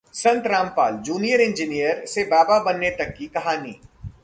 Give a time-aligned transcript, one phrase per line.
[0.13, 3.79] संत Rampal: junior engineer से बाबा बनने तक की कहानी